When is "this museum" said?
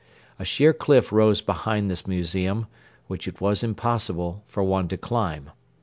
1.87-2.65